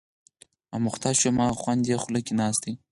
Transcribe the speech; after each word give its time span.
اموخته 0.75 1.09
شو، 1.19 1.27
هماغه 1.31 1.55
خوند 1.61 1.83
یې 1.89 1.97
خوله 2.03 2.19
کې 2.25 2.33
ناست 2.39 2.61
دی. 2.65 2.73